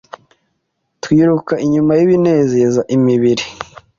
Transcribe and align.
”twiruka 1.03 1.53
inyuma 1.65 1.91
y’ibinezeza 1.97 2.81
imibiri. 2.95 3.45